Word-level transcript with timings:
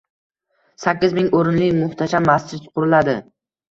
Sakkiz 0.85 1.13
ming 1.19 1.29
o‘rinli 1.43 1.71
muhtasham 1.83 2.29
masjid 2.35 2.69
quriladi. 2.77 3.21